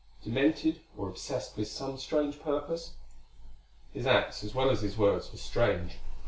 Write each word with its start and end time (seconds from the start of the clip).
Demented, 0.23 0.79
or 0.97 1.09
obsessed 1.09 1.55
with 1.55 1.67
some 1.67 1.95
strange 1.99 2.39
purpose? 2.39 2.93
His 3.93 4.07
acts 4.07 4.43
as 4.43 4.55
well 4.55 4.71
as 4.71 4.81
his 4.81 4.97
words, 4.97 5.31
were 5.31 5.37
strange. 5.37 5.97